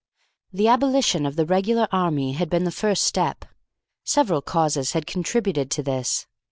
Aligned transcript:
The 0.51 0.67
abolition 0.67 1.27
of 1.27 1.35
the 1.35 1.45
regular 1.45 1.87
army 1.91 2.31
had 2.33 2.49
been 2.49 2.63
the 2.63 2.71
first 2.71 3.03
step. 3.03 3.45
Several 4.03 4.41
causes 4.41 4.93
had 4.93 5.05
contributed 5.05 5.69
to 5.69 5.83
this. 5.83 6.25